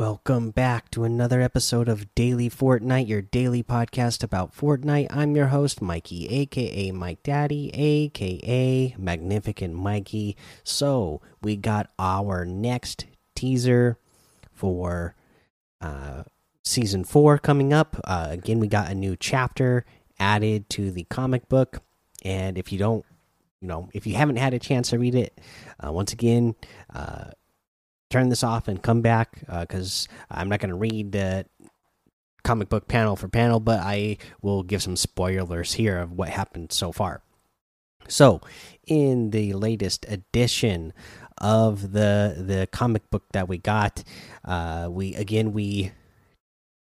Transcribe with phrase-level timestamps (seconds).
[0.00, 5.08] Welcome back to another episode of Daily Fortnite, your daily podcast about Fortnite.
[5.10, 10.38] I'm your host, Mikey, aka Mike Daddy, aka Magnificent Mikey.
[10.64, 13.98] So, we got our next teaser
[14.54, 15.16] for
[15.82, 16.22] uh,
[16.64, 18.00] season four coming up.
[18.04, 19.84] Uh, again, we got a new chapter
[20.18, 21.82] added to the comic book.
[22.24, 23.04] And if you don't,
[23.60, 25.38] you know, if you haven't had a chance to read it,
[25.86, 26.54] uh, once again,
[26.94, 27.32] uh,
[28.10, 31.46] turn this off and come back because uh, I'm not going to read the
[32.42, 36.72] comic book panel for panel, but I will give some spoilers here of what happened
[36.72, 37.22] so far.
[38.08, 38.40] So,
[38.86, 40.92] in the latest edition
[41.38, 44.02] of the the comic book that we got,
[44.44, 45.92] uh, we again we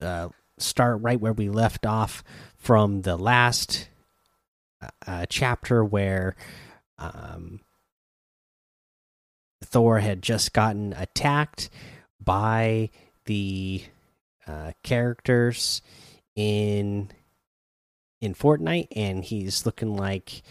[0.03, 0.29] uh,
[0.59, 2.23] start right where we left off
[2.57, 3.89] from the last
[5.07, 6.37] uh, chapter where
[6.99, 7.61] um,
[9.75, 11.69] Thor had just gotten attacked
[12.23, 12.91] by
[13.25, 13.83] the
[14.47, 15.83] uh, characters
[16.37, 17.11] in
[18.21, 20.43] in Fortnite, and he's looking like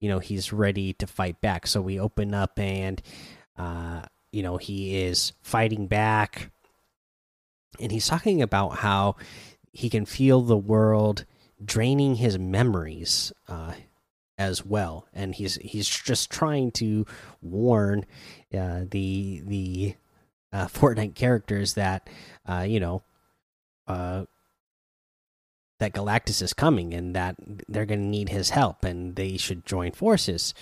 [0.00, 1.68] you know he's ready to fight back.
[1.68, 3.00] So we open up, and
[3.56, 4.02] uh,
[4.32, 6.50] you know he is fighting back,
[7.78, 9.14] and he's talking about how
[9.72, 11.24] he can feel the world
[11.64, 13.32] draining his memories.
[13.46, 13.74] Uh,
[14.38, 17.06] as well, and he's he's just trying to
[17.40, 18.06] warn
[18.56, 19.94] uh, the the
[20.52, 22.08] uh, Fortnite characters that
[22.46, 23.02] uh, you know
[23.86, 24.24] uh,
[25.78, 27.36] that Galactus is coming and that
[27.68, 30.54] they're going to need his help and they should join forces.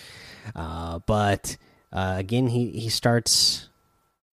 [0.54, 1.56] Uh, but
[1.92, 3.68] uh, again, he he starts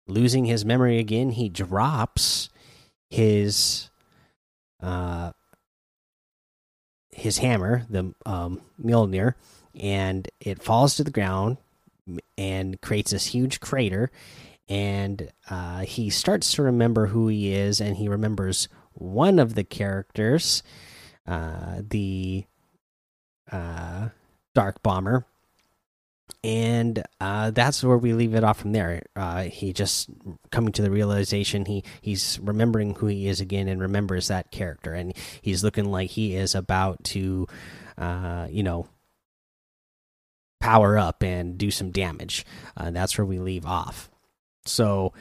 [0.08, 1.32] losing his memory again.
[1.32, 2.50] He drops
[3.10, 3.90] his
[4.82, 5.32] uh
[7.18, 9.34] his hammer, the um, Mjolnir,
[9.76, 11.58] and it falls to the ground
[12.38, 14.12] and creates this huge crater.
[14.70, 19.64] And uh, he starts to remember who he is, and he remembers one of the
[19.64, 20.62] characters,
[21.26, 22.46] uh, the
[23.52, 24.10] uh,
[24.54, 25.26] Dark Bomber.
[26.44, 29.04] And uh, that's where we leave it off from there.
[29.16, 30.10] Uh, he just
[30.52, 34.94] coming to the realization he he's remembering who he is again and remembers that character,
[34.94, 37.48] and he's looking like he is about to,
[37.98, 38.88] uh, you know,
[40.60, 42.46] power up and do some damage.
[42.76, 44.10] Uh, that's where we leave off.
[44.66, 45.14] So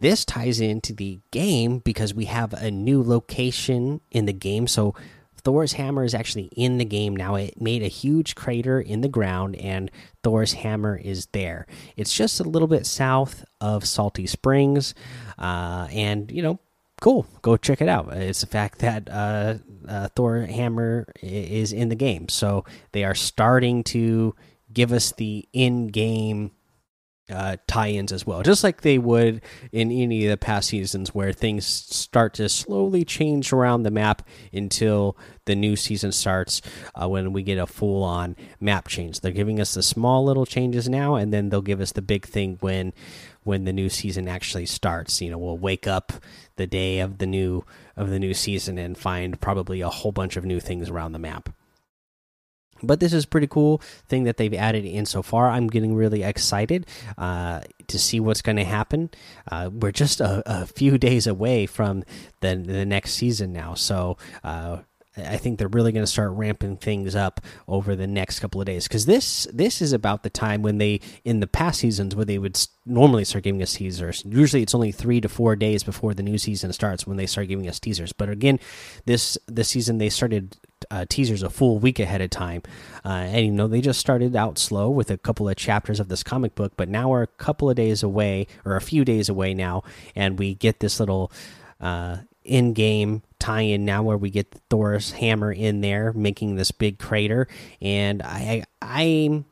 [0.00, 4.66] this ties into the game because we have a new location in the game.
[4.66, 4.94] So
[5.40, 7.34] Thor's hammer is actually in the game now.
[7.34, 9.90] It made a huge crater in the ground, and
[10.22, 11.66] Thor's hammer is there.
[11.96, 14.94] It's just a little bit south of Salty Springs,
[15.38, 16.60] uh, and you know,
[17.00, 17.26] cool.
[17.42, 18.12] Go check it out.
[18.12, 19.54] It's the fact that uh,
[19.88, 24.34] uh, Thor hammer is in the game, so they are starting to
[24.72, 26.52] give us the in-game
[27.30, 29.40] uh, tie-ins as well, just like they would
[29.72, 34.26] in any of the past seasons, where things start to slowly change around the map
[34.52, 36.60] until the new season starts,
[37.00, 39.20] uh, when we get a full-on map change.
[39.20, 42.26] They're giving us the small little changes now, and then they'll give us the big
[42.26, 42.92] thing when
[43.42, 45.20] when the new season actually starts.
[45.22, 46.12] You know, we'll wake up
[46.56, 47.64] the day of the new
[47.96, 51.18] of the new season and find probably a whole bunch of new things around the
[51.18, 51.48] map
[52.82, 56.22] but this is pretty cool thing that they've added in so far i'm getting really
[56.22, 56.86] excited
[57.18, 59.10] uh, to see what's going to happen
[59.50, 62.04] uh, we're just a, a, few days away from
[62.40, 64.78] the, the next season now so uh,
[65.16, 68.66] I think they're really going to start ramping things up over the next couple of
[68.66, 72.24] days because this this is about the time when they in the past seasons where
[72.24, 74.22] they would normally start giving us teasers.
[74.24, 77.48] Usually, it's only three to four days before the new season starts when they start
[77.48, 78.12] giving us teasers.
[78.12, 78.60] But again,
[79.04, 80.56] this this season they started
[80.90, 82.62] uh, teasers a full week ahead of time,
[83.04, 86.08] uh, and you know they just started out slow with a couple of chapters of
[86.08, 86.72] this comic book.
[86.76, 89.82] But now we're a couple of days away or a few days away now,
[90.14, 91.30] and we get this little
[91.80, 96.70] uh, in game tie in now where we get Thor's hammer in there, making this
[96.70, 97.48] big crater.
[97.80, 99.46] And I, I'm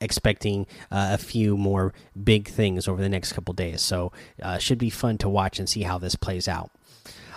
[0.00, 3.82] expecting uh, a few more big things over the next couple days.
[3.82, 4.12] So
[4.42, 6.70] uh, should be fun to watch and see how this plays out.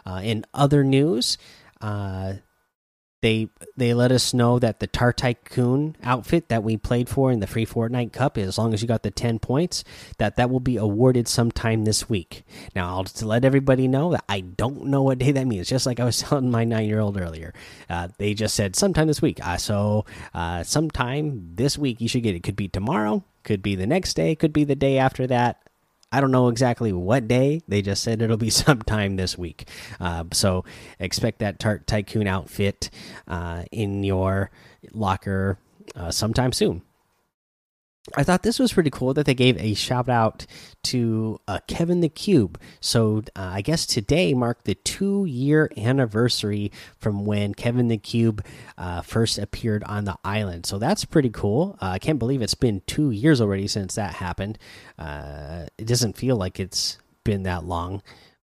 [0.05, 1.37] Uh, in other news,
[1.81, 2.33] uh,
[3.21, 7.39] they they let us know that the Tart Tycoon outfit that we played for in
[7.39, 9.83] the free Fortnite Cup, as long as you got the ten points,
[10.17, 12.43] that that will be awarded sometime this week.
[12.75, 15.67] Now, I'll just let everybody know that I don't know what day that means.
[15.67, 17.53] Just like I was telling my nine year old earlier,
[17.89, 19.39] uh, they just said sometime this week.
[19.45, 22.43] Uh, so, uh, sometime this week you should get it.
[22.43, 25.61] Could be tomorrow, could be the next day, could be the day after that.
[26.11, 27.61] I don't know exactly what day.
[27.67, 29.67] They just said it'll be sometime this week.
[29.99, 30.63] Uh, so
[30.99, 32.89] expect that Tart Tycoon outfit
[33.27, 34.51] uh, in your
[34.93, 35.59] locker
[35.95, 36.81] uh, sometime soon.
[38.15, 40.45] I thought this was pretty cool that they gave a shout out
[40.83, 42.59] to uh, Kevin the Cube.
[42.79, 48.45] So uh, I guess today marked the two year anniversary from when Kevin the Cube
[48.77, 50.65] uh, first appeared on the island.
[50.65, 51.77] So that's pretty cool.
[51.81, 54.57] Uh, I can't believe it's been two years already since that happened.
[54.97, 58.01] Uh, it doesn't feel like it's been that long,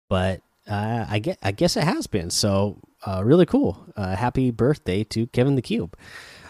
[0.09, 2.31] but uh, I get I guess it has been.
[2.31, 2.79] So
[3.23, 3.87] really cool.
[3.97, 5.97] happy birthday to Kevin the Cube.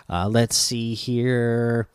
[0.09, 1.89] let's see here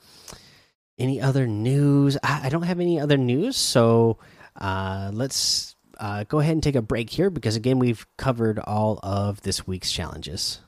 [0.97, 2.17] any other news?
[2.23, 4.17] I, I don't have any other news, so
[4.55, 8.99] uh, let's uh, go ahead and take a break here because again we've covered all
[9.03, 10.59] of this week's challenges.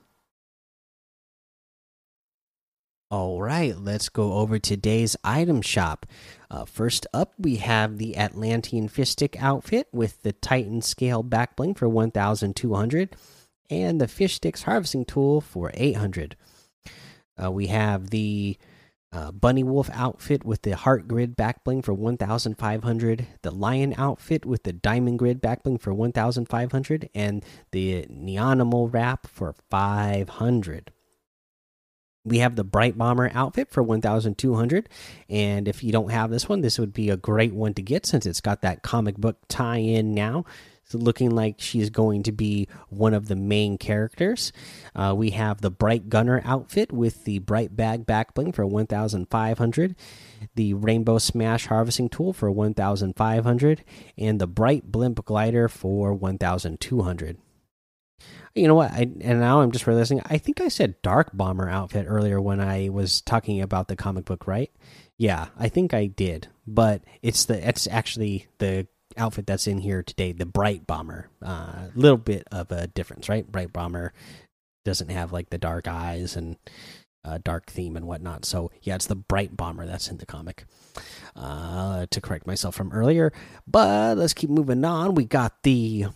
[3.09, 6.05] All right, let's go over today's item shop.
[6.51, 11.73] Uh, first up, we have the Atlantean Fishstick outfit with the Titan Scale back bling
[11.73, 13.15] for 1,200
[13.69, 16.35] and the Fish Sticks harvesting tool for 800.
[17.41, 18.57] Uh, we have the
[19.11, 23.27] uh, Bunny Wolf outfit with the Heart Grid back bling for 1,500.
[23.41, 27.09] The Lion outfit with the Diamond Grid back bling for 1,500.
[27.15, 30.91] And the Neonimal wrap for 500.
[32.25, 34.89] We have the Bright Bomber outfit for 1,200.
[35.29, 38.05] And if you don't have this one, this would be a great one to get
[38.05, 40.43] since it's got that comic book tie in now
[40.93, 44.51] looking like she's going to be one of the main characters.
[44.95, 49.95] Uh, we have the Bright Gunner outfit with the Bright Bag back bling for 1,500,
[50.55, 53.83] the Rainbow Smash harvesting tool for 1,500,
[54.17, 57.37] and the Bright Blimp glider for 1,200.
[58.55, 58.91] You know what?
[58.91, 62.59] I, and now I'm just realizing I think I said Dark Bomber outfit earlier when
[62.59, 64.71] I was talking about the comic book, right?
[65.15, 68.87] Yeah, I think I did, but it's the it's actually the
[69.17, 71.29] outfit that's in here today, the Bright Bomber.
[71.41, 73.49] A uh, little bit of a difference, right?
[73.49, 74.13] Bright Bomber
[74.85, 76.57] doesn't have like the dark eyes and
[77.25, 78.45] uh, dark theme and whatnot.
[78.45, 80.65] So yeah, it's the Bright Bomber that's in the comic.
[81.35, 83.31] Uh, to correct myself from earlier,
[83.67, 85.13] but let's keep moving on.
[85.13, 86.07] We got the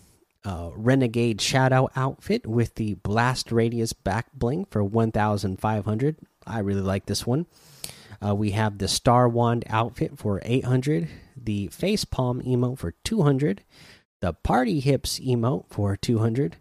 [0.44, 6.16] uh, Renegade Shadow outfit with the Blast Radius back bling for 1,500.
[6.46, 7.46] I really like this one.
[8.24, 13.64] Uh, we have the Star Wand outfit for 800, the Face Palm emote for 200,
[14.20, 16.56] the Party Hips emote for 200,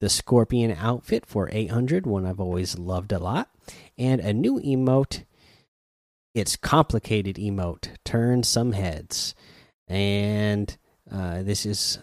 [0.00, 3.50] the Scorpion outfit for 800, one I've always loved a lot,
[3.96, 5.24] and a new emote.
[6.34, 7.88] It's complicated emote.
[8.04, 9.34] Turn some heads,
[9.88, 10.76] and
[11.10, 11.98] uh, this is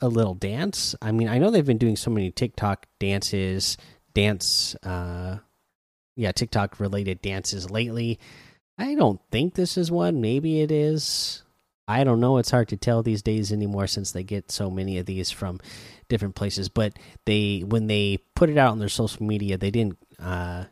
[0.00, 0.94] a little dance.
[1.00, 3.78] I mean, I know they've been doing so many TikTok dances,
[4.12, 4.74] dance.
[4.82, 5.38] Uh,
[6.16, 8.18] yeah, TikTok related dances lately.
[8.78, 10.20] I don't think this is one.
[10.20, 11.42] Maybe it is.
[11.86, 12.38] I don't know.
[12.38, 15.60] It's hard to tell these days anymore since they get so many of these from
[16.08, 16.68] different places.
[16.68, 20.64] But they, when they put it out on their social media, they didn't, uh,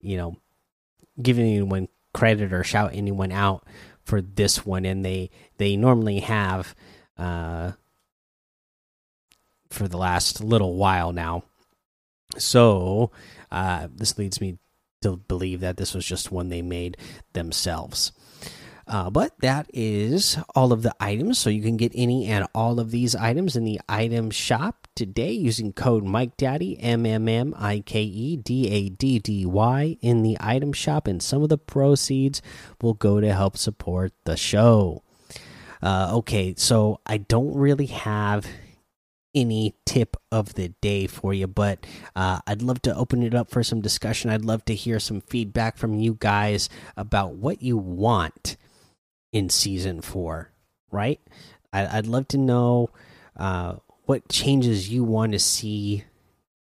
[0.00, 0.36] you know,
[1.22, 3.64] give anyone credit or shout anyone out
[4.04, 4.84] for this one.
[4.84, 6.74] And they, they normally have,
[7.16, 7.72] uh,
[9.70, 11.44] for the last little while now.
[12.36, 13.10] So
[13.50, 14.58] uh, this leads me
[15.02, 16.96] to believe that this was just one they made
[17.32, 18.12] themselves.
[18.88, 21.38] Uh, but that is all of the items.
[21.38, 25.30] So you can get any and all of these items in the item shop today
[25.30, 29.98] using code Mike Daddy M M M I K E D A D D Y
[30.00, 32.40] in the item shop, and some of the proceeds
[32.80, 35.02] will go to help support the show.
[35.82, 38.46] Uh, okay, so I don't really have
[39.40, 43.50] any tip of the day for you, but uh, I'd love to open it up
[43.50, 44.30] for some discussion.
[44.30, 48.56] I'd love to hear some feedback from you guys about what you want
[49.32, 50.50] in season four,
[50.90, 51.20] right?
[51.72, 52.90] I, would love to know
[53.36, 53.76] uh,
[54.06, 56.04] what changes you want to see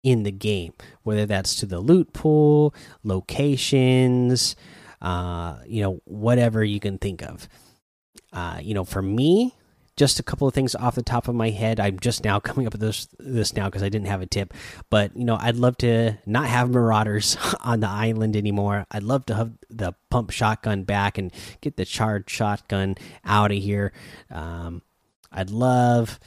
[0.04, 0.74] in the game,
[1.04, 2.74] whether that's to the loot pool,
[3.04, 4.56] locations,
[5.02, 7.48] uh, you know, whatever you can think of.
[8.34, 9.56] Uh, you know, for me,
[10.02, 11.80] just a couple of things off the top of my head.
[11.80, 14.52] I'm just now coming up with this this now because I didn't have a tip.
[14.90, 18.88] But you know, I'd love to not have marauders on the island anymore.
[18.90, 21.32] I'd love to have the pump shotgun back and
[21.62, 23.94] get the charged shotgun out of here.
[24.32, 24.82] Um,
[25.32, 26.20] I'd love.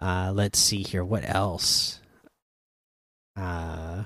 [0.00, 1.04] Uh, let's see here.
[1.04, 2.00] What else?
[3.36, 4.04] Uh,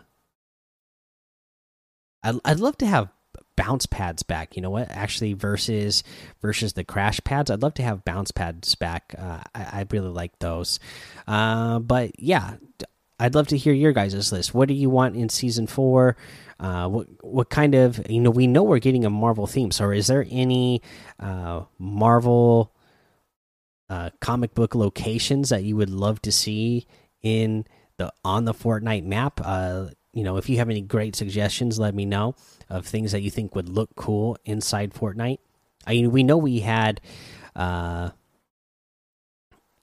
[2.25, 3.09] I'd, I'd love to have
[3.57, 4.57] bounce pads back.
[4.57, 4.91] You know what?
[4.91, 6.03] Actually, versus
[6.41, 9.15] versus the crash pads, I'd love to have bounce pads back.
[9.19, 10.79] Uh, I, I, really like those.
[11.27, 12.55] Uh, but yeah,
[13.19, 14.55] I'd love to hear your guys' list.
[14.55, 16.17] What do you want in season four?
[16.59, 19.71] Uh, what what kind of you know we know we're getting a Marvel theme.
[19.71, 20.83] So is there any
[21.19, 22.73] uh, Marvel
[23.89, 26.87] uh, comic book locations that you would love to see
[27.23, 27.65] in
[27.97, 29.41] the on the Fortnite map?
[30.13, 32.35] You know, if you have any great suggestions, let me know
[32.69, 35.39] of things that you think would look cool inside Fortnite.
[35.87, 37.01] I mean, we know we had,
[37.57, 38.11] uh,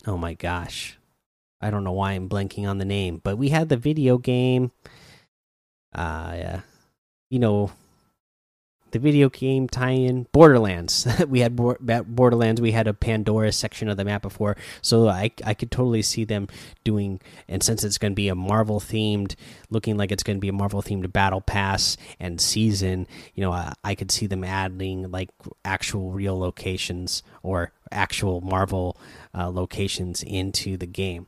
[0.06, 0.98] oh my gosh,
[1.60, 4.72] I don't know why I'm blanking on the name, but we had the video game,
[5.94, 6.60] uh,
[7.30, 7.72] you know,
[8.92, 11.08] the video game tie-in Borderlands.
[11.28, 12.62] we had Borderlands.
[12.62, 16.26] We had a Pandora section of the map before, so I I could totally see
[16.26, 16.48] them
[16.84, 17.20] doing.
[17.48, 19.36] And since it's going to be a Marvel themed,
[19.70, 23.52] looking like it's going to be a Marvel themed battle pass and season, you know,
[23.52, 25.30] I, I could see them adding like
[25.64, 28.98] actual real locations or actual Marvel
[29.34, 31.28] uh, locations into the game.